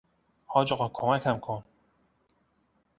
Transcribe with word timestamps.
حاج 0.47 0.73
آقا 0.73 0.89
کمکم 0.93 1.37
کن! 1.39 1.63